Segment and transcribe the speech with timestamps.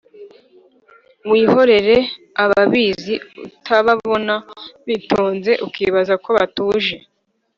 [1.31, 1.95] Wihorere
[2.43, 3.15] ababizi
[3.45, 4.35] Utababona
[4.87, 6.95] bitonze Ukibaza ko batuje: